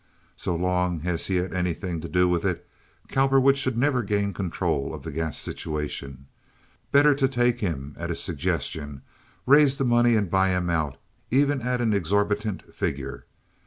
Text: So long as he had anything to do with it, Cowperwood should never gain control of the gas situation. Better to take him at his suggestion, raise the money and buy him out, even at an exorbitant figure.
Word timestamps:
So 0.35 0.55
long 0.55 1.03
as 1.05 1.27
he 1.27 1.35
had 1.35 1.53
anything 1.53 2.01
to 2.01 2.09
do 2.09 2.27
with 2.27 2.43
it, 2.43 2.67
Cowperwood 3.07 3.55
should 3.55 3.77
never 3.77 4.01
gain 4.01 4.33
control 4.33 4.95
of 4.95 5.03
the 5.03 5.11
gas 5.11 5.37
situation. 5.37 6.25
Better 6.91 7.13
to 7.13 7.27
take 7.27 7.59
him 7.59 7.95
at 7.99 8.09
his 8.09 8.19
suggestion, 8.19 9.03
raise 9.45 9.77
the 9.77 9.85
money 9.85 10.15
and 10.15 10.27
buy 10.27 10.49
him 10.57 10.71
out, 10.71 10.97
even 11.29 11.61
at 11.61 11.81
an 11.81 11.93
exorbitant 11.93 12.73
figure. 12.73 13.27